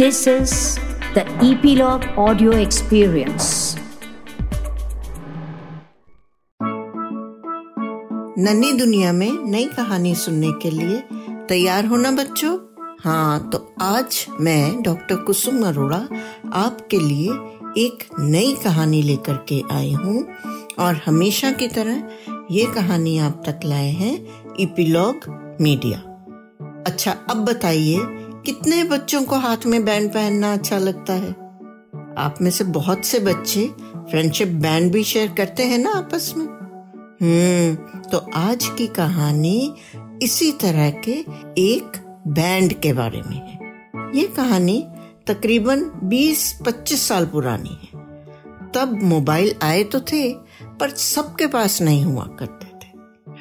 This 0.00 0.26
is 0.26 0.52
the 1.14 1.22
Epilogue 1.42 2.04
Audio 2.16 2.52
Experience. 2.58 3.48
नन्ही 8.38 8.72
दुनिया 8.78 9.12
में 9.12 9.32
नई 9.50 9.64
कहानी 9.76 10.14
सुनने 10.14 10.52
के 10.62 10.70
लिए 10.70 11.00
तैयार 11.48 11.86
हो 11.86 11.96
ना 11.96 12.10
बच्चों 12.12 12.56
हाँ 13.04 13.50
तो 13.50 13.58
आज 13.80 14.24
मैं 14.40 14.82
डॉक्टर 14.82 15.16
कुसुम 15.24 15.62
अरोड़ा 15.68 15.98
आपके 16.60 16.98
लिए 16.98 17.32
एक 17.84 18.08
नई 18.20 18.54
कहानी 18.64 19.02
लेकर 19.02 19.44
के 19.48 19.62
आई 19.76 19.92
हूँ 19.94 20.26
और 20.78 21.00
हमेशा 21.06 21.52
की 21.60 21.68
तरह 21.76 22.46
ये 22.50 22.64
कहानी 22.74 23.18
आप 23.26 23.42
तक 23.46 23.64
लाए 23.64 23.90
हैं 24.00 24.16
इपिलॉग 24.60 25.28
मीडिया 25.60 25.98
अच्छा 26.86 27.16
अब 27.30 27.44
बताइए 27.44 27.98
कितने 28.46 28.84
बच्चों 28.84 29.22
को 29.22 29.36
हाथ 29.36 29.56
में 29.66 29.84
बैंड 29.84 30.10
पहनना 30.10 30.52
अच्छा 30.52 30.78
लगता 30.78 31.12
है? 31.12 31.30
आप 32.18 32.34
में 32.40 32.50
से 32.50 32.64
बहुत 32.64 33.04
से 33.04 33.18
बच्चे 33.18 33.66
फ्रेंडशिप 33.96 34.48
बैंड 34.48 34.92
भी 34.92 35.04
शेयर 35.04 35.32
करते 35.32 35.62
हैं 35.62 35.78
ना 35.78 35.90
आपस 35.90 36.34
में? 36.36 36.46
हम्म 37.22 38.00
तो 38.00 38.18
आज 38.34 38.70
की 38.78 38.86
कहानी 38.86 39.74
इसी 40.22 40.52
तरह 40.52 40.90
के 40.90 41.24
एक 41.58 41.98
बैंड 42.28 42.72
के 42.72 42.92
बारे 42.92 43.22
में 43.22 43.36
है। 43.36 43.58
ये 44.14 44.26
कहानी 44.26 44.86
तकरीबन 45.26 45.84
20-25 46.04 47.08
साल 47.08 47.26
पुरानी 47.26 47.78
है। 47.82 48.00
तब 48.74 48.98
मोबाइल 49.02 49.54
आए 49.62 49.84
तो 49.84 50.00
थे, 50.00 50.32
पर 50.80 50.90
सबके 50.90 51.46
पास 51.46 51.82
नहीं 51.82 52.04
हुआ 52.04 52.24
करते 52.24 52.66
थे। 52.66 52.92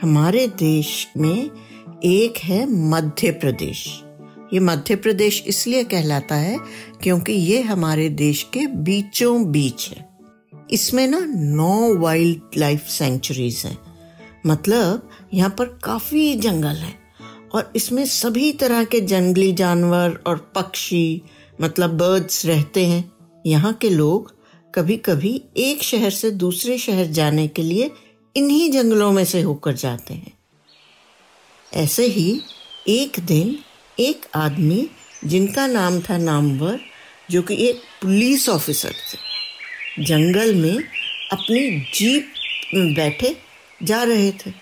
हमारे 0.02 0.48
देश 0.48 1.08
में 1.18 1.52
एक 2.04 2.34
है 2.38 2.90
मध्य 2.90 3.32
प्रदेश। 3.32 4.04
ये 4.54 4.60
मध्य 4.60 4.96
प्रदेश 4.96 5.44
इसलिए 5.48 5.84
कहलाता 5.84 6.36
है 6.36 6.58
क्योंकि 7.04 7.34
ये 7.34 7.62
हमारे 7.62 8.08
देश 8.10 8.44
के 8.54 8.66
बीचों 8.68 9.52
बीच 9.52 9.90
है। 9.90 10.08
इसमें 10.72 11.08
ना 11.08 11.20
नौ 11.28 11.96
वाइल्ड 11.96 12.58
लाइफ 12.58 12.88
सेंचुरीज 12.88 13.62
हैं। 13.66 13.78
मतलब 14.46 15.10
यहाँ 15.34 15.50
पर 15.50 15.66
काफ़ी 15.84 16.36
जंगल 16.36 16.76
है 16.76 16.94
और 17.54 17.72
इसमें 17.76 18.06
सभी 18.06 18.52
तरह 18.54 18.84
के 18.84 19.02
जंगली 19.02 19.52
जानवर 19.54 20.20
और 20.28 20.38
पक्षी 20.56 21.22
मतलब 21.62 21.98
बर्ड्स 21.98 22.46
रहते 22.46 22.86
हैं। 22.86 23.12
यहाँ 23.46 23.74
के 23.74 23.90
लोग 23.90 24.34
कभी 24.74 24.98
कभी 24.98 25.42
एक 25.58 25.84
शहर 25.84 26.10
से 26.10 26.32
दूसरे 26.32 26.78
शहर 26.78 27.06
जाने 27.12 27.48
के 27.48 27.62
लिए 27.62 27.90
इन्हीं 28.36 28.70
जंगलों 28.72 29.12
में 29.12 29.24
से 29.26 29.42
होकर 29.42 29.74
जाते 29.74 30.14
हैं। 30.14 30.34
ऐसे 31.72 32.06
ही 32.06 32.42
एक 32.88 33.20
दिन 33.20 33.58
एक 34.00 34.26
आदमी 34.36 34.88
जिनका 35.26 35.66
नाम 35.68 36.00
था 36.02 36.18
नामवर, 36.18 36.80
जो 37.32 37.42
कि 37.42 37.56
एक 37.68 37.82
पुलिस 38.02 38.48
ऑफिसर 38.50 38.92
थे, 38.92 40.04
जंगल 40.04 40.54
में 40.56 40.78
अपनी 41.32 41.70
जीप 41.94 42.34
में 42.74 42.94
बैठे 42.94 43.36
जा 43.84 44.04
रहे 44.04 44.32
थे। 44.32 44.54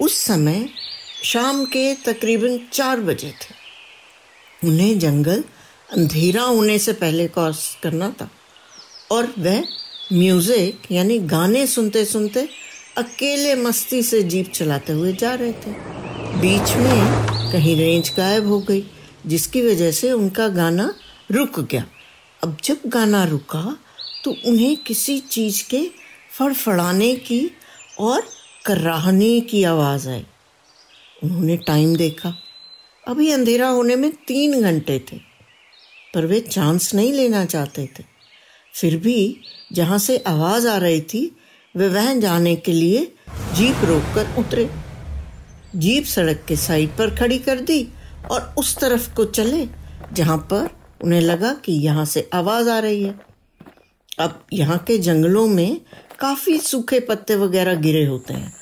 उस 0.00 0.18
समय 0.24 0.68
शाम 1.24 1.64
के 1.64 1.94
तकरीबन 1.94 2.58
चार 2.72 3.00
बजे 3.00 3.30
थे। 3.30 3.54
उन्हें 4.68 4.98
जंगल 4.98 5.44
अंधेरा 5.90 6.42
होने 6.42 6.78
से 6.78 6.92
पहले 6.92 7.26
क्रॉस 7.28 7.76
करना 7.82 8.10
था 8.10 8.28
और 9.10 9.32
वह 9.38 9.64
म्यूज़िक 10.12 10.90
यानी 10.92 11.18
गाने 11.18 11.66
सुनते 11.66 12.04
सुनते 12.04 12.48
अकेले 12.96 13.54
मस्ती 13.54 14.02
से 14.02 14.22
जीप 14.22 14.52
चलाते 14.52 14.92
हुए 14.92 15.12
जा 15.12 15.34
रहे 15.34 15.52
थे। 15.52 15.72
बीच 16.40 16.76
में 16.76 17.37
कहीं 17.52 17.76
रेंज 17.76 18.10
गायब 18.16 18.46
हो 18.46 18.58
गई, 18.60 18.84
जिसकी 19.26 19.60
वजह 19.62 19.90
से 19.90 20.10
उनका 20.12 20.48
गाना 20.48 20.92
रुक 21.30 21.58
गया। 21.60 21.84
अब 22.42 22.56
जब 22.64 22.80
गाना 22.86 23.24
रुका 23.24 23.62
तो 24.24 24.34
उन्हें 24.46 24.76
किसी 24.76 25.18
चीज़ 25.18 25.62
के 25.70 25.80
फड़फड़ाने 26.30 27.14
की 27.16 27.40
और 27.98 28.22
कराहने 28.66 29.38
की 29.40 29.62
आवाज़ 29.64 30.08
आई। 30.08 30.24
उन्होंने 31.24 31.56
टाइम 31.56 31.94
देखा। 31.96 32.34
अभी 33.04 33.30
अंधेरा 33.30 33.68
होने 33.68 33.96
में 33.96 34.10
तीन 34.28 34.60
घंटे 34.62 34.98
थे, 35.12 35.16
पर 36.14 36.26
वे 36.26 36.40
चांस 36.40 36.94
नहीं 36.94 37.12
लेना 37.12 37.44
चाहते 37.44 37.86
थे। 37.98 38.04
फिर 38.74 38.96
भी 38.96 39.40
जहाँ 39.72 39.98
से 39.98 40.16
आवाज़ 40.26 40.68
आ 40.68 40.76
रही 40.76 41.00
थी, 41.02 41.30
वे 41.74 41.88
वह 41.88 42.12
जाने 42.14 42.54
के 42.56 42.72
लिए 42.72 43.04
जीप 43.54 43.84
रोककर 43.84 44.34
उतरे। 44.38 44.68
जीप 45.76 46.04
सड़क 46.04 46.44
के 46.48 46.56
साइड 46.56 46.96
पर 46.96 47.14
खड़ी 47.16 47.38
कर 47.38 47.60
दी 47.60 47.86
और 48.30 48.54
उस 48.58 48.76
तरफ़ 48.78 49.12
को 49.14 49.24
चले, 49.24 49.66
जहाँ 50.12 50.36
पर 50.52 50.68
उन्हें 51.04 51.20
लगा 51.20 51.52
कि 51.64 51.72
यहाँ 51.74 52.04
से 52.04 52.28
आवाज़ 52.34 52.68
आ 52.70 52.78
रही 52.78 53.02
है। 53.02 53.14
अब 54.18 54.42
यहाँ 54.52 54.78
के 54.78 54.98
जंगलों 54.98 55.46
में 55.46 55.80
काफ़ी 56.20 56.58
सूखे 56.58 57.00
पत्ते 57.00 57.36
वगैरह 57.36 57.74
गिरे 57.80 58.04
होते 58.04 58.34
हैं 58.34 58.52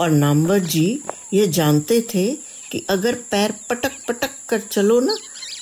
और 0.00 0.10
नामवर 0.10 0.58
जी 0.58 1.00
ये 1.34 1.46
जानते 1.48 2.00
थे 2.14 2.26
कि 2.72 2.84
अगर 2.90 3.14
पैर 3.30 3.54
पटक 3.70 3.92
पटक 4.08 4.30
कर 4.48 4.60
चलो 4.60 4.98
ना 5.00 5.16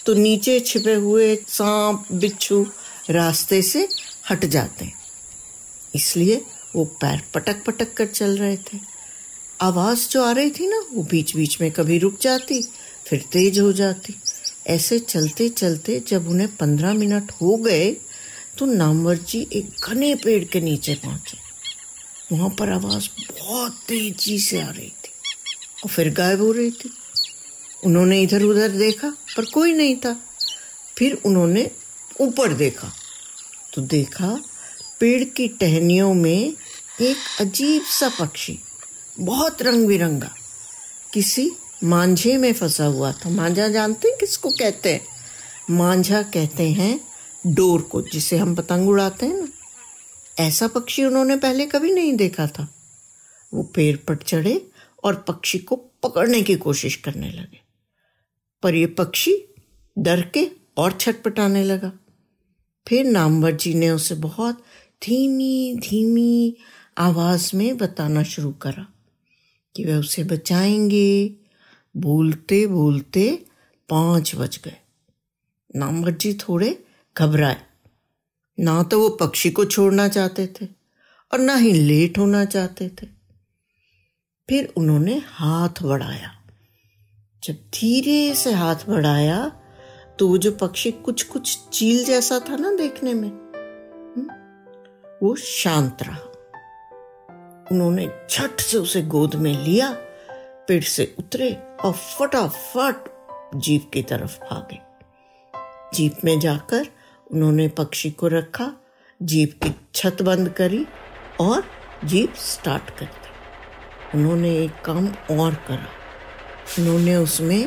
तो 0.07 0.15
नीचे 0.15 0.59
छिपे 0.61 0.95
हुए 0.95 1.34
सांप, 1.49 2.07
बिच्छू 2.13 2.67
रास्ते 3.11 3.61
से 3.63 3.87
हट 4.31 4.45
जाते 4.45 4.84
हैं। 4.84 4.95
इसलिए 5.95 6.41
वो 6.77 6.84
पैर 7.01 7.23
पटक 7.34 7.63
पटक 7.67 7.93
कर 7.95 8.07
चल 8.07 8.37
रहे 8.37 8.57
थे। 8.57 8.79
आवाज़ 9.62 10.09
जो 10.09 10.23
आ 10.25 10.31
रही 10.33 10.50
थी 10.50 10.67
ना, 10.67 10.83
वो 10.93 11.03
बीच 11.03 11.34
बीच 11.37 11.61
में 11.61 11.71
कभी 11.73 11.99
रुक 11.99 12.19
जाती, 12.21 12.62
फिर 13.06 13.25
तेज 13.33 13.59
हो 13.61 13.73
जाती। 13.73 14.15
ऐसे 14.67 14.99
चलते 14.99 15.49
चलते 15.49 16.03
जब 16.09 16.28
उन्हें 16.28 16.49
पंद्रह 16.56 16.93
मिनट 16.95 17.31
हो 17.33 17.56
गए 17.56 17.91
तो 18.59 18.67
नामवर 18.67 19.19
जी 19.19 19.47
एक 19.53 19.84
घने 19.84 20.15
पेड़ 20.15 20.45
के 20.45 20.61
नीचे 20.61 20.95
पहुँचे। 20.95 21.39
वहाँ 22.33 22.49
पर 22.59 22.71
आवाज़ 22.71 23.09
बहुत 23.31 23.78
तेज़ी 23.89 24.39
से 24.39 24.61
आ 24.61 24.69
रही 24.69 24.89
थी 24.89 25.11
और 25.84 25.91
फिर 25.91 26.12
गायब 26.15 26.41
हो 26.41 26.51
रही 26.53 26.71
थी। 26.71 26.91
उन्होंने 27.83 28.21
इधर 28.22 28.43
उधर 28.43 28.69
देखा, 28.69 29.11
पर 29.37 29.45
कोई 29.45 29.72
नहीं 29.72 29.97
था। 29.97 30.17
फिर 30.97 31.19
उन्होंने 31.27 31.71
ऊपर 32.21 32.53
देखा। 32.55 32.93
तो 33.72 33.83
देखा, 33.83 34.28
पेड़ 35.01 35.25
की 35.27 35.49
टहनियों 35.49 36.12
में 36.15 36.55
एक 37.01 37.17
अजीब 37.41 37.83
सा 37.91 38.09
पक्षी 38.21 38.59
बहुत 39.21 39.62
रंग 39.62 39.87
बिरंगा। 39.87 40.31
किसी 41.12 41.50
मांझे 41.84 42.37
में 42.37 42.53
फंसा 42.53 42.84
हुआ 42.84 43.12
था। 43.12 43.31
मांझा 43.31 43.69
जानते 43.69 44.09
हैं 44.09 44.17
किसको 44.19 44.50
कहते 44.50 44.93
हैं? 44.93 45.06
मांझा 45.71 46.23
कहते 46.23 46.71
हैं 46.71 47.00
डोर 47.47 47.83
को, 47.83 48.03
जिसे 48.03 48.37
हम 48.37 48.55
पतंग 48.55 48.89
उड़ाते 48.89 49.27
हैं 49.27 49.34
ना। 49.34 49.49
ऐसा 50.39 50.67
पक्षी 50.67 51.05
उन्होंने 51.05 51.37
पहले 51.37 51.67
कभी 51.67 51.93
नहीं 51.93 52.17
देखा 52.17 52.47
था। 52.47 52.75
वो 53.55 53.62
पेड़ 53.62 53.97
पर 53.97 54.17
चढ़े 54.17 54.67
और 55.05 55.15
पक्षी 55.15 55.59
को 55.59 55.77
पकड़ने 55.77 56.43
की 56.43 56.55
कोशिश 56.55 56.97
करने 56.97 57.31
लगे। 57.31 57.61
पर 58.62 58.75
ये 58.75 58.87
पक्षी 58.87 59.55
डर 59.99 60.22
के 60.22 60.51
और 60.77 60.93
छटपटाने 60.93 61.65
लगा। 61.65 61.93
फिर 62.89 63.05
नामवर 63.05 63.53
जी 63.53 63.75
ने 63.75 63.91
उसे 63.91 64.15
बहुत 64.15 64.59
धीमी 65.05 65.77
धीमी 65.78 66.56
आवाज़ 66.99 67.56
में 67.56 67.77
बताना 67.77 68.22
शुरू 68.22 68.53
करा। 68.53 68.87
कि 69.77 69.84
वे 69.84 69.94
उसे 69.94 70.25
बचाएँगे। 70.25 71.37
बोलते 71.97 72.66
बोलते 72.66 73.47
पाँच 73.88 74.34
बज 74.37 74.60
गए। 74.65 74.77
नामवर 75.77 76.10
जी 76.10 76.34
थोड़े 76.34 76.84
घबराए। 77.19 77.56
ना 78.60 78.83
तो 78.83 79.00
वो 79.00 79.09
पक्षी 79.09 79.50
को 79.50 79.65
छोड़ना 79.65 80.09
चाहते 80.09 80.47
थे 80.47 80.66
और 81.33 81.38
ना 81.38 81.55
ही 81.55 81.72
लेट 81.72 82.19
होना 82.19 82.44
चाहते 82.44 82.88
थे। 82.88 83.06
फिर 84.49 84.75
उन्होंने 84.77 85.22
हाथ 85.27 85.83
बढ़ाया। 85.83 86.39
जब 87.44 87.54
धीरे 87.54 88.34
से 88.34 88.53
हाथ 88.53 88.77
बढ़ाया 88.89 89.49
तो 90.19 90.28
वो 90.28 90.39
जो 90.39 90.53
पक्षी 90.53 90.93
कुछ 90.93 91.22
कुछ 91.22 91.59
चील 91.72 92.04
जैसा 92.04 92.41
था 92.48 92.57
ना 92.57 92.71
देखने 92.77 93.15
में 93.15 93.28
हम्म, 94.16 94.28
वो 95.22 95.36
शांत 95.36 95.98
रहा। 96.03 96.32
उन्होंने 97.72 98.10
झट 98.30 98.60
से 98.60 98.77
उसे 98.77 99.03
गोद 99.03 99.34
में 99.34 99.65
लिया, 99.65 99.92
पेड़ 100.69 100.84
से 100.84 101.15
उतरे 101.19 101.59
और 101.84 101.92
फटाफट 101.92 102.95
जीप 103.54 103.91
की 103.95 104.03
तरफ़ 104.03 104.39
भागे। 104.39 104.78
जीप 105.95 106.15
में 106.24 106.41
जाकर 106.41 106.86
उन्होंने 107.33 107.69
पक्षी 107.69 108.10
को 108.10 108.28
रखा, 108.28 108.72
जीप 109.22 109.60
की 109.63 109.74
छत 109.95 110.16
बंद 110.22 110.48
करी 110.48 110.86
और 111.41 111.65
जीप 112.04 112.34
स्टार्ट 112.34 112.91
कर 112.91 113.04
दी। 113.04 113.28
उन्होंने 114.19 114.59
एक 114.59 114.72
काम 114.84 115.09
और 115.41 115.54
करा। 115.54 115.89
उन्होंने 116.78 117.16
उसमें 117.16 117.66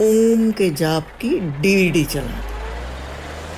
ओम 0.00 0.50
के 0.50 0.70
जाप 0.70 1.06
की 1.20 1.40
डीडी 1.40 2.04
चला 2.04 2.40
दी। 2.40 2.52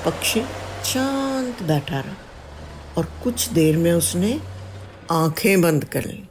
पक्षी 0.05 0.41
शांत 0.85 1.63
बैठा 1.63 1.99
रहा 1.99 2.15
और 2.97 3.11
कुछ 3.23 3.49
देर 3.49 3.77
में 3.77 3.93
उसने 3.93 4.54
आँखें 5.11 5.61
बंद 5.61 5.85
कर 5.85 6.05
ली। 6.05 6.23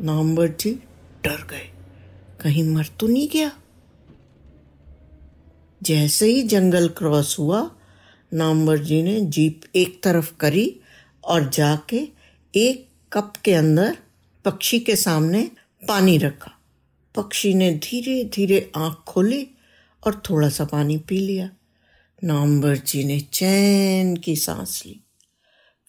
नामवर 0.00 0.48
जी 0.48 0.70
डर 1.24 1.46
गए। 1.50 1.70
कहीं 2.40 2.64
मर 2.64 2.86
तो 3.00 3.06
नहीं 3.06 3.28
गया। 3.28 3.52
जैसे 5.82 6.26
ही 6.26 6.42
जंगल 6.42 6.88
क्रॉस 6.88 7.38
हुआ 7.38 7.70
नामवर 8.34 8.78
जी 8.78 9.02
ने 9.02 9.20
जीप 9.20 9.60
एक 9.76 10.02
तरफ़ 10.02 10.34
करी 10.40 10.80
और 11.24 11.48
जाके 11.48 12.08
एक 12.54 12.88
कप 13.12 13.32
के 13.44 13.54
अंदर 13.54 13.98
पक्षी 14.44 14.80
के 14.80 14.96
सामने 14.96 15.50
पानी 15.88 16.18
रखा। 16.18 16.52
पक्षी 17.14 17.54
ने 17.54 17.74
धीरे 17.74 18.24
धीरे 18.24 18.72
आँख 18.76 19.10
खोली 19.10 19.48
और 20.06 20.22
थोड़ा 20.30 20.48
सा 20.48 20.64
पानी 20.64 20.98
पी 20.98 21.18
लिया। 21.18 21.50
नामवर 22.24 22.76
जी 22.76 23.04
ने 23.04 23.20
चैन 23.20 24.16
की 24.16 24.36
सांस 24.36 24.82
ली। 24.86 25.00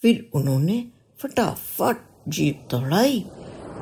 फिर 0.01 0.30
उन्होंने 0.33 0.88
फटाफट 1.19 1.98
जीप 2.27 2.68
दौड़ाई 2.71 3.19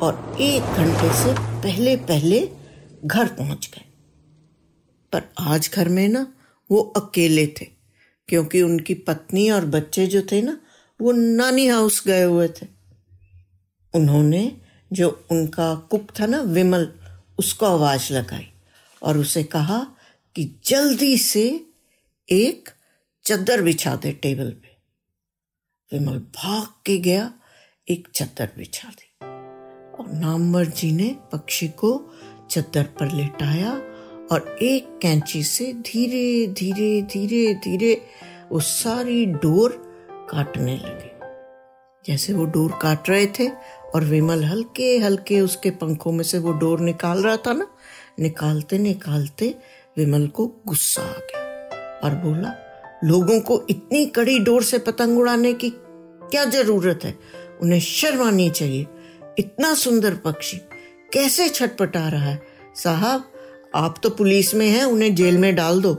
और 0.02 0.38
एक 0.42 0.62
घंटे 0.62 1.14
से 1.14 1.34
पहले 1.64 1.96
पहले 1.96 2.40
घर 3.06 3.28
पहुँच 3.28 3.70
गए। 3.74 3.84
पर 5.14 5.24
आज 5.40 5.70
घर 5.74 5.90
में 5.90 6.08
ना 6.08 6.26
वो 6.70 6.80
अकेले 6.98 7.46
थे, 7.48 7.66
क्योंकि 8.30 8.62
उनकी 8.62 8.94
पत्नी 8.94 9.50
और 9.50 9.66
बच्चे 9.66 10.08
जो 10.08 10.22
थे 10.22 10.42
ना, 10.42 10.58
वो 11.00 11.12
नानी 11.12 11.68
हाउस 11.68 12.04
गए 12.08 12.24
हुए 12.24 12.48
थे। 12.48 12.68
उन्होंने 13.94 14.52
जो 14.94 15.10
उनका 15.32 15.74
कुक 15.92 16.08
था 16.20 16.26
ना, 16.26 16.42
विमल, 16.42 16.92
उसको 17.40 17.66
आवाज़ 17.66 18.14
लगाई 18.14 18.48
और 19.02 19.18
उसे 19.18 19.44
कहा 19.44 19.88
कि 20.36 20.62
जल्दी 20.66 21.18
से 21.18 21.66
एक 22.30 22.70
चद्दर 23.26 23.62
बिछा 23.62 23.96
दे 23.96 24.12
टेबल 24.12 24.50
पे। 24.52 24.67
विमल 25.94 26.18
भाग 26.20 26.68
के 26.86 26.98
गया, 26.98 27.34
एक 27.90 28.08
चद्दर 28.16 28.50
बिछा 28.58 28.88
दी। 28.90 29.12
और 30.00 30.12
नामवर 30.14 30.66
जी 30.66 30.92
ने 30.92 31.16
पक्षी 31.32 31.68
को 31.68 32.12
चद्दर 32.50 32.84
पर 32.84 33.12
लेटाया 33.12 33.72
और 34.32 34.58
एक 34.62 35.00
कैंची 35.02 35.44
से 35.44 35.74
धीरे 35.74 36.48
धीरे 36.48 37.02
धीरे 37.02 37.54
धीरे 37.54 38.02
वो 38.52 38.60
सारी 38.60 39.26
डोर 39.26 39.72
काटने 40.32 40.78
लगे। 40.78 41.12
जैसे 42.06 42.34
वो 42.34 42.46
डोर 42.46 42.80
काट 42.82 43.10
रहे 43.10 43.28
थे 43.28 43.50
और 43.96 44.04
विमल 44.04 44.44
हल्के 44.44 44.98
हल्के 44.98 45.42
उसके 45.42 45.72
पंखों 45.72 46.12
में 46.12 46.24
से 46.24 46.40
वो 46.40 46.52
डोर 46.52 46.80
निकाल 46.80 47.24
रहा 47.24 47.38
था 47.38 47.54
ना, 47.54 47.68
निकालते 48.20 48.78
निकालते 48.78 49.56
विमल 49.98 50.28
को 50.28 50.48
गुस्सा 50.68 51.02
आ 51.02 51.14
गया 51.14 52.00
और 52.04 52.16
बोला 52.16 52.67
लोगों 53.04 53.40
को 53.40 53.64
इतनी 53.70 54.06
कड़ी 54.06 54.40
डोर 54.40 54.64
से 54.64 54.78
पतंग 54.78 55.18
उड़ाने 55.18 55.54
की 55.54 55.70
क्या 56.32 56.46
ज़रूरत 56.46 57.00
है? 57.04 57.20
उन्हें 57.62 57.80
शर्म 57.80 58.28
आनी 58.28 58.50
चाहिए। 58.50 58.88
इतना 59.40 59.74
सुंदर 59.74 60.16
पक्षी 60.16 60.58
कैसे 61.14 61.50
छटपटा 61.50 62.08
रहा 62.08 62.26
है? 62.26 62.44
साहब, 62.76 63.24
आप 63.76 63.96
तो 64.04 64.10
पुलिस 64.10 64.56
में 64.56 64.70
हैं, 64.70 64.84
उन्हें 64.84 65.16
जेल 65.16 65.38
में 65.38 65.56
डाल 65.56 65.82
दो। 65.82 65.98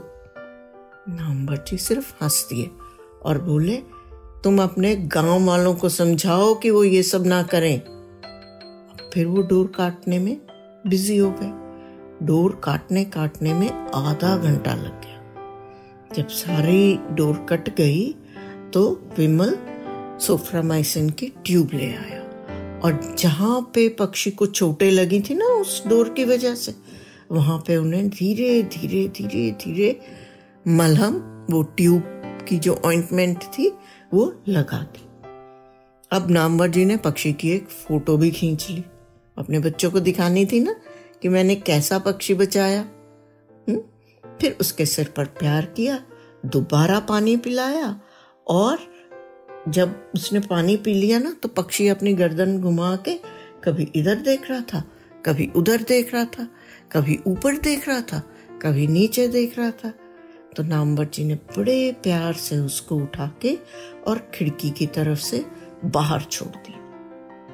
नामवर 1.09 1.65
जी 1.67 1.77
सिर्फ़ 1.77 2.23
हंस 2.23 2.47
दिए 2.53 2.69
और 3.23 3.41
बोले, 3.41 3.75
तुम 4.43 4.61
अपने 4.61 4.95
गाँव 4.95 5.45
वालों 5.45 5.75
को 5.75 5.89
समझाओ 5.89 6.55
कि 6.55 6.69
वो 6.69 6.83
ये 6.83 7.03
सब 7.03 7.25
ना 7.25 7.43
करें। 7.43 7.81
फिर 9.13 9.25
वो 9.25 9.41
डोर 9.41 9.67
काटने 9.75 10.19
में 10.19 10.41
बिज़ी 10.87 11.17
हो 11.17 11.35
गए। 11.39 11.69
डोर 12.25 12.61
काटने 12.63 13.05
काटने 13.05 13.53
में 13.53 13.69
आधा 13.95 14.37
घंटा 14.37 14.73
लग 14.73 15.01
गया। 15.01 15.08
जब 16.15 16.27
सारी 16.27 16.99
डोर 17.15 17.45
कट 17.49 17.69
गई 17.75 18.15
तो 18.73 18.83
विमल 19.17 19.57
सोफ्रामाइसिन 20.21 21.09
की 21.09 21.27
ट्यूब 21.45 21.69
ले 21.73 21.87
आया। 21.87 22.19
और 22.83 23.15
जहाँ 23.19 23.61
पे 23.73 23.87
पक्षी 23.89 24.31
को 24.31 24.45
चोटें 24.45 24.89
लगी 24.91 25.19
थी 25.21 25.33
ना 25.33 25.45
उस 25.45 25.83
डोर 25.87 26.09
की 26.09 26.25
वजह 26.25 26.55
से, 26.55 26.75
वहाँ 27.31 27.57
पे 27.67 27.77
उन्हें 27.77 28.09
धीरे 28.09 28.61
धीरे 28.63 29.07
धीरे 29.07 29.51
धीरे 29.51 29.99
मलहम, 30.67 31.45
वो 31.51 31.63
ट्यूब 31.63 32.03
की 32.49 32.57
जो 32.57 32.81
ऑइंटमेंट 32.85 33.43
थी, 33.43 33.71
वो 34.13 34.43
लगा 34.47 34.81
दी। 34.83 35.05
अब 36.11 36.29
नामवर 36.31 36.67
जी 36.67 36.85
ने 36.85 36.97
पक्षी 36.97 37.33
की 37.33 37.51
एक 37.51 37.67
फ़ोटो 37.69 38.17
भी 38.17 38.31
खींच 38.31 38.67
ली। 38.69 38.83
अपने 39.37 39.59
बच्चों 39.59 39.91
को 39.91 39.99
दिखानी 39.99 40.45
थी 40.45 40.59
ना 40.59 40.75
कि 41.21 41.29
मैंने 41.29 41.55
कैसा 41.55 41.99
पक्षी 41.99 42.33
बचाया? 42.33 42.85
फिर 44.41 44.57
उसके 44.61 44.85
सिर 44.85 45.13
पर 45.17 45.25
प्यार 45.39 45.65
किया, 45.67 45.99
दोबारा 46.45 46.99
पानी 46.99 47.35
पिलाया 47.37 47.99
और 48.47 48.79
जब 49.67 50.11
उसने 50.15 50.39
पानी 50.39 50.75
पी 50.77 50.93
लिया 50.93 51.19
ना 51.19 51.31
तो 51.43 51.49
पक्षी 51.49 51.87
अपनी 51.87 52.13
गर्दन 52.13 52.59
घुमा 52.59 52.95
के 52.97 53.19
कभी 53.63 53.87
इधर 53.95 54.15
देख 54.15 54.49
रहा 54.49 54.61
था, 54.63 54.83
कभी 55.25 55.49
उधर 55.55 55.81
देख 55.83 56.13
रहा 56.13 56.25
था, 56.25 56.47
कभी 56.91 57.19
ऊपर 57.27 57.57
देख 57.57 57.87
रहा 57.89 58.01
था, 58.01 58.21
कभी 58.61 58.87
नीचे 58.87 59.27
देख 59.27 59.57
रहा 59.59 59.71
था। 59.73 59.93
तो 60.57 60.63
नामवर 60.63 61.05
जी 61.05 61.23
ने 61.23 61.35
बड़े 61.57 61.91
प्यार 62.03 62.33
से 62.33 62.57
उसको 62.57 62.95
उठा 62.95 63.31
के 63.41 63.57
और 64.07 64.19
खिड़की 64.33 64.69
की 64.69 64.85
तरफ़ 64.87 65.19
से 65.19 65.45
बाहर 65.85 66.21
छोड़ 66.21 66.49
दिया। 66.49 66.77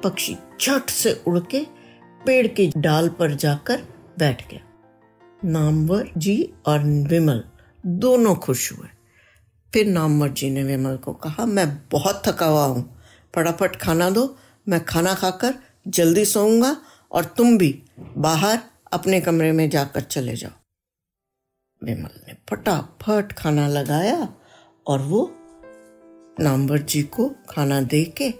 पक्षी 0.00 0.36
झट 0.60 0.90
से 0.90 1.12
उड़ 1.26 1.38
के 1.50 1.66
पेड़ 2.26 2.46
की 2.46 2.70
डाल 2.76 3.08
पर 3.08 3.34
जाकर 3.34 3.82
बैठ 4.18 4.48
गया। 4.50 4.60
नामवर 5.46 6.08
जी 6.16 6.52
और 6.66 6.84
विमल 6.84 7.42
दोनों 7.86 8.34
खुश 8.34 8.72
हुए। 8.72 8.88
फिर 9.72 9.86
नामवर 9.86 10.28
जी 10.28 10.50
ने 10.50 10.64
विमल 10.64 10.96
को 10.96 11.12
कहा, 11.12 11.46
मैं 11.46 11.88
बहुत 11.92 12.22
थका 12.26 12.46
हुआ 12.46 12.64
हूँ। 12.64 12.98
फटाफट 13.34 13.76
खाना 13.76 14.10
दो, 14.10 14.36
मैं 14.68 14.84
खाना 14.84 15.14
खाकर 15.14 15.54
जल्दी 15.88 16.24
सोऊँगा 16.24 16.76
और 17.12 17.24
तुम 17.24 17.58
भी 17.58 17.82
बाहर 18.16 18.58
अपने 18.92 19.20
कमरे 19.20 19.52
में 19.52 19.70
जाकर 19.70 20.00
चले 20.00 20.36
जाओ। 20.36 20.50
विमल 21.82 22.20
ने 22.28 22.36
फटाफट 22.50 23.32
खाना 23.32 23.68
लगाया 23.68 24.28
और 24.86 24.98
वो 24.98 25.36
नामवर 26.40 26.78
जी 26.78 27.02
को 27.02 27.28
खाना 27.50 27.80
दे 27.80 28.04
के 28.04 28.32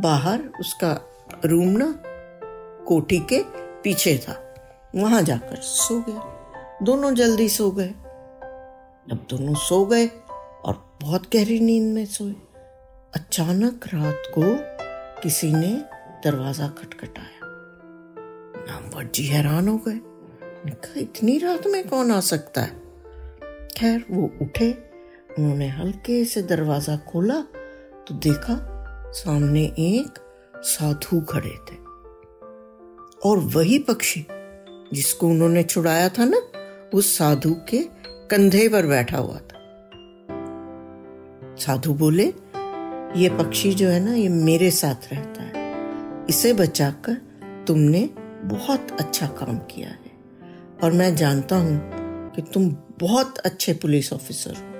बाहर 0.00 0.42
उसका 0.60 0.92
रूम 1.44 1.68
ना 1.68 1.94
कोठी 2.86 3.18
के 3.18 3.42
पीछे 3.82 4.16
था, 4.18 4.54
वहाँ 4.94 5.22
जाकर 5.22 5.56
सो 5.56 6.00
गया। 6.00 6.31
दोनों 6.82 7.14
जल्दी 7.14 7.48
सो 7.48 7.70
गए। 7.70 7.88
जब 9.08 9.26
दोनों 9.30 9.54
सो 9.54 9.84
गए 9.86 10.06
और 10.64 10.98
बहुत 11.00 11.22
गहरी 11.32 11.60
नींद 11.60 11.94
में 11.94 12.06
सोए। 12.06 12.32
अचानक 13.14 13.86
रात 13.86 14.22
को 14.38 14.42
किसी 15.22 15.52
ने 15.52 15.84
दरवाज़ा 16.24 16.68
खटखटाया। 16.68 17.40
नामवर 18.68 19.04
जी 19.04 19.26
हैरान 19.26 19.68
हो 19.68 19.76
गए। 19.76 20.00
कहा, 20.70 21.00
इतनी 21.00 21.38
रात 21.38 21.66
में 21.66 21.88
कौन 21.88 22.12
आ 22.12 22.20
सकता 22.20 22.60
है? 22.60 22.82
खैर, 23.78 24.04
वो 24.10 24.30
उठे। 24.42 24.72
उन्होंने 25.38 25.68
हल्के 25.68 26.24
से 26.24 26.42
दरवाज़ा 26.42 26.96
खोला 26.96 27.40
तो 28.08 28.14
देखा 28.14 28.56
सामने 29.12 29.62
एक 29.64 30.18
साधु 30.56 31.20
खड़े 31.20 31.54
थे। 31.70 31.76
और 33.28 33.38
वही 33.38 33.78
पक्षी 33.78 34.26
जिसको 34.92 35.28
उन्होंने 35.28 35.62
छुड़ाया 35.62 36.08
था 36.08 36.24
ना 36.24 36.42
उस 36.94 37.18
साधु 37.18 37.54
के 37.54 37.82
कंधे 38.30 38.68
पर 38.68 38.86
बैठा 38.86 39.18
हुआ 39.18 39.36
था। 39.36 39.58
साधु 41.56 41.94
बोले, 41.94 42.24
ये 43.16 43.28
पक्षी 43.28 43.74
जो 43.74 43.88
है 43.88 44.00
ना, 44.00 44.14
ये 44.14 44.28
मेरे 44.28 44.70
साथ 44.70 45.12
रहता 45.12 45.42
है। 45.42 45.52
इसे 46.28 46.52
बचाकर 46.52 47.14
तुमने 47.66 48.10
बहुत 48.44 48.86
अच्छा 49.00 49.26
काम 49.26 49.58
किया 49.58 49.88
है। 49.88 50.12
और 50.82 50.92
मैं 50.92 51.16
जानता 51.16 51.56
हूँ 51.56 51.90
कि 52.30 52.42
तुम 52.42 52.76
बहुत 53.00 53.38
अच्छे 53.38 53.72
पुलिस 53.72 54.12
ऑफिसर 54.12 54.50
हो। 54.50 54.72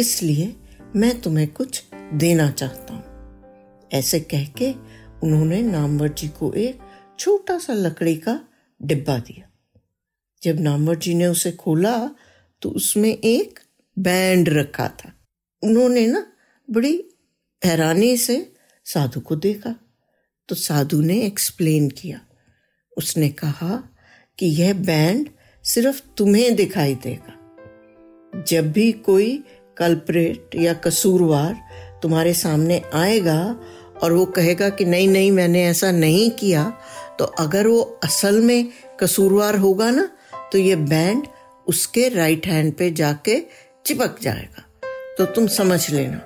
इसलिए 0.00 0.56
मैं 0.96 1.20
तुम्हें 1.20 1.48
कुछ 1.48 1.84
देना 2.14 2.50
चाहता 2.50 2.94
हूँ। 2.94 3.04
ऐसे 3.92 4.20
कह 4.20 4.44
के 4.44 4.74
उन्होंने 5.22 5.62
नामवर 5.62 6.08
जी 6.08 6.28
को 6.28 6.52
एक 6.52 6.78
छोटा 7.18 7.58
सा 7.58 7.72
लकड़ी 7.72 8.16
का 8.16 8.40
डिब्बा 8.82 9.18
दिया। 9.18 9.49
जब 10.42 10.60
नामवर 10.60 10.96
जी 10.96 11.14
ने 11.14 11.26
उसे 11.26 11.52
खोला 11.52 12.10
तो 12.62 12.70
उसमें 12.70 13.10
एक 13.10 13.60
बैंड 13.98 14.48
रखा 14.48 14.88
था। 14.88 15.12
उन्होंने 15.62 16.06
ना 16.06 16.32
बड़ी 16.70 17.04
हैरानी 17.64 18.16
से 18.16 18.52
साधु 18.84 19.20
को 19.20 19.36
देखा। 19.36 19.74
तो 20.48 20.54
साधु 20.54 21.00
ने 21.00 21.20
एक्सप्लेन 21.22 21.88
किया। 21.90 22.20
उसने 22.98 23.28
कहा 23.28 23.96
कि 24.38 24.46
यह 24.46 24.74
बैंड 24.74 25.28
सिर्फ़ 25.64 26.02
तुम्हें 26.16 26.56
दिखाई 26.56 26.94
देगा। 26.94 27.36
जब 28.48 28.72
भी 28.72 28.92
कोई 28.92 29.44
कल्परेट 29.76 30.50
या 30.54 30.74
कसूरवार 30.74 31.60
तुम्हारे 32.02 32.34
सामने 32.34 32.82
आएगा 32.94 33.60
और 34.02 34.12
वो 34.12 34.26
कहेगा 34.26 34.68
कि 34.68 34.84
नहीं 34.84 35.08
नहीं, 35.08 35.32
मैंने 35.32 35.66
ऐसा 35.66 35.90
नहीं 35.92 36.30
किया 36.30 36.72
तो 37.18 37.24
अगर 37.24 37.66
वो 37.66 37.80
असल 37.80 38.40
में 38.40 38.72
कसूरवार 39.00 39.56
होगा 39.56 39.90
ना 39.90 40.10
तो 40.52 40.58
ये 40.58 40.76
बैंड 40.76 41.26
उसके 41.66 42.08
राइट 42.08 42.46
हैंड 42.46 42.72
पे 42.74 42.90
जाके 42.90 43.38
चिपक 43.86 44.16
जाएगा। 44.22 44.64
तो 45.18 45.24
तुम 45.24 45.46
समझ 45.46 45.90
लेना 45.90 46.18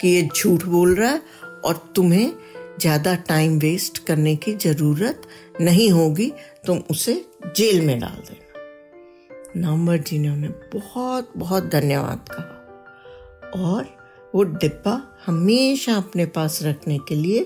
कि 0.00 0.08
ये 0.08 0.28
झूठ 0.36 0.64
बोल 0.64 0.94
रहा 0.94 1.10
है 1.10 1.22
और 1.64 1.92
तुम्हें 1.96 2.32
ज़्यादा 2.80 3.14
टाइम 3.28 3.58
वेस्ट 3.58 3.98
करने 3.98 4.34
की 4.36 4.54
ज़रूरत 4.54 5.22
नहीं 5.60 5.90
होगी, 5.90 6.32
तुम 6.66 6.78
उसे 6.90 7.14
जेल 7.46 7.80
में 7.80 7.98
डाल 8.00 8.22
देना। 8.28 9.60
नामवर 9.60 9.98
जी 9.98 10.18
ने 10.18 10.28
उन्हें 10.28 10.52
बहुत 10.74 11.32
बहुत 11.36 11.64
धन्यवाद 11.64 12.28
कहा। 12.30 13.60
और 13.62 13.86
वो 14.34 14.42
डिब्बा 14.42 15.00
हमेशा 15.26 15.94
अपने 15.94 16.26
पास 16.26 16.58
रखने 16.62 16.98
के 16.98 17.14
लिए 17.14 17.42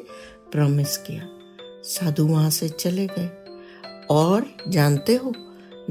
प्रॉमिस 0.53 0.97
किया। 0.99 1.29
साधु 1.85 2.27
वहाँ 2.27 2.51
से 2.51 2.69
चले 2.69 3.07
गए। 3.07 3.31
और 4.11 4.47
जानते 4.69 5.15
हो 5.15 5.33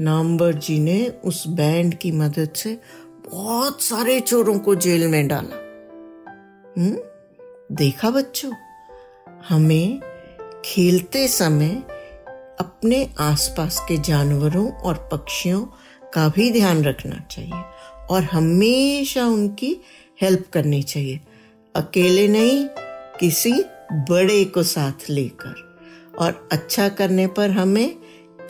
नामवर 0.00 0.52
जी 0.52 0.78
ने 0.78 1.12
उस 1.24 1.46
बैंड 1.46 1.94
की 1.94 2.12
मदद 2.12 2.50
से 2.56 2.80
बहुत 3.32 3.82
सारे 3.82 4.20
चोरों 4.20 4.58
को 4.58 4.74
जेल 4.74 5.08
में 5.08 5.28
डाला। 5.28 5.56
हम्म? 6.78 6.96
देखा 7.72 8.10
बच्चों? 8.10 8.52
हमें 9.48 10.00
खेलते 10.64 11.28
समय 11.28 11.68
अपने 12.60 13.10
आसपास 13.18 13.80
के 13.88 13.98
जानवरों 13.98 14.72
और 14.72 15.08
पक्षियों 15.12 15.66
का 16.14 16.28
भी 16.28 16.52
ध्यान 16.52 16.82
रखना 16.84 17.24
चाहिए 17.30 17.62
और 18.10 18.22
हमेशा 18.22 19.26
उनकी 19.26 19.76
हेल्प 20.22 20.44
करनी 20.52 20.82
चाहिए। 20.82 21.20
अकेले 21.76 22.28
नहीं, 22.28 22.68
किसी 23.20 23.52
बड़े 23.92 24.44
को 24.44 24.62
साथ 24.62 25.10
लेकर। 25.10 25.66
और 26.18 26.48
अच्छा 26.52 26.88
करने 26.88 27.26
पर 27.26 27.50
हमें 27.50 27.96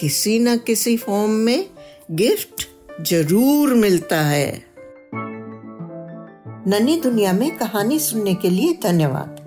किसी 0.00 0.38
न 0.38 0.56
किसी 0.56 0.96
फॉर्म 0.96 1.30
में 1.30 1.66
गिफ्ट 2.12 2.66
ज़रूर 3.02 3.74
मिलता 3.74 4.20
है। 4.20 4.62
नन्ही 6.68 7.00
दुनिया 7.00 7.32
में 7.32 7.50
कहानी 7.56 7.98
सुनने 7.98 8.34
के 8.34 8.50
लिए 8.50 8.78
धन्यवाद। 8.82 9.42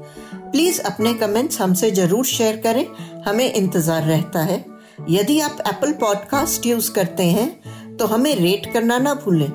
प्लीज़ 0.51 0.81
अपने 0.81 1.13
कमेंट्स 1.13 1.61
हमसे 1.61 1.91
ज़रूर 1.91 2.25
शेयर 2.25 2.57
करें। 2.57 2.85
हमें 3.27 3.51
इंतज़ार 3.53 4.03
रहता 4.03 4.39
है। 4.39 4.63
यदि 5.09 5.39
आप 5.39 5.57
एप्पल 5.67 5.91
पॉडकास्ट 5.91 6.65
यूज़ 6.65 6.91
करते 6.91 7.23
हैं 7.23 7.97
तो 7.97 8.05
हमें 8.05 8.35
रेट 8.35 8.71
करना 8.73 8.97
ना 8.99 9.13
भूलें। 9.15 9.49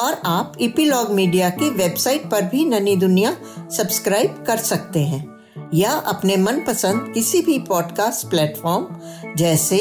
और 0.00 0.20
आप 0.26 0.52
इपीलॉग 0.60 1.10
मीडिया 1.10 1.48
की 1.50 1.70
वेबसाइट 1.70 2.30
पर 2.30 2.42
भी 2.42 2.64
ननी 2.64 2.96
दुनिया 2.96 3.36
सब्सक्राइब 3.76 4.44
कर 4.46 4.56
सकते 4.58 5.00
हैं। 5.00 5.24
या 5.74 5.90
अपने 6.08 6.36
मनपसंद 6.36 7.12
किसी 7.14 7.40
भी 7.42 7.58
पॉडकास्ट 7.58 8.28
प्लेटफॉर्म 8.30 9.34
जैसे 9.36 9.78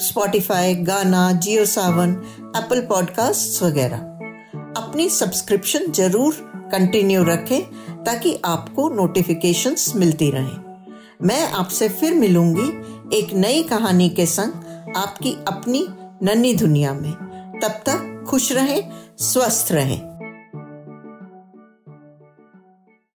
स्पॉटिफाई 0.00 0.74
गाना 0.74 1.32
जियो 1.32 1.64
सावन 1.64 2.10
एप्पल 2.56 2.80
पॉडकास्ट 2.80 3.62
वगैरह। 3.62 3.96
अपनी 4.76 5.08
सब्सक्रिप्शन 5.10 5.92
ज़रूर 5.92 6.34
कंटिन्यू 6.72 7.24
रखें 7.24 7.60
ताकि 8.04 8.40
आपको 8.44 8.88
नोटिफिकेशंस 8.88 9.92
मिलती 9.96 10.30
रहें। 10.30 10.86
मैं 11.22 11.52
आपसे 11.52 11.88
फिर 11.88 12.14
मिलूँगी 12.14 12.68
एक 13.18 13.32
नई 13.34 13.62
कहानी 13.62 14.08
के 14.08 14.26
संग 14.26 14.92
आपकी 14.96 15.36
अपनी 15.48 15.86
नन्ही 16.22 16.54
दुनिया 16.54 16.92
में। 16.94 17.12
तब 17.62 17.70
तक 17.70 18.24
खुश 18.28 18.52
रहें, 18.52 18.90
स्वस्थ 19.18 19.72
रहें। 19.72 20.13